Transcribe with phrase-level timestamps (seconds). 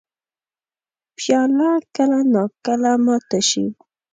[1.17, 3.65] پیاله کله نا کله ماته شي.